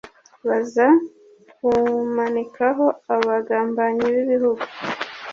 [0.47, 0.87] baza
[1.57, 4.63] kumanikaho abagambanyi bigihugu